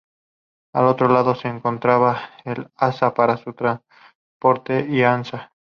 Al 0.73 0.87
otro 0.87 1.07
lado 1.09 1.35
se 1.35 1.47
encontraba 1.47 2.19
el 2.43 2.71
asa 2.75 3.13
para 3.13 3.37
su 3.37 3.53
transporte 3.53 4.87
o 5.03 5.07
"Ansa". 5.07 5.51